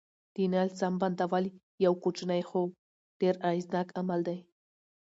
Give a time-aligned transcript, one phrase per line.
[0.35, 1.45] د نل سم بندول
[1.85, 2.61] یو کوچنی خو
[3.21, 4.37] ډېر اغېزناک عمل دی.